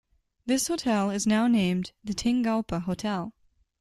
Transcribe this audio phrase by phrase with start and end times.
[0.47, 3.35] This hotel is now named the Tingalpa Hotel.